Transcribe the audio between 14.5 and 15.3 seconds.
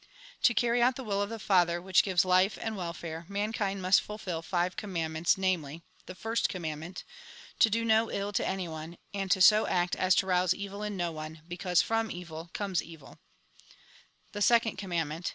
Second Commandment.